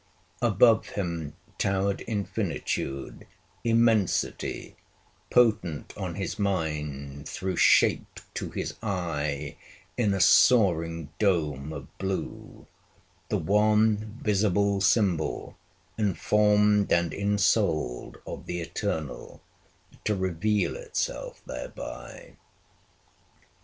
[0.41, 3.27] Above him towered infinitude,
[3.63, 4.75] immensity,
[5.29, 9.55] potent on his mind through shape to his eye
[9.97, 12.65] in a soaring dome of blue
[13.29, 15.55] the one visible symbol
[15.99, 19.39] informed and insouled of the eternal,
[20.03, 22.35] to reveal itself thereby.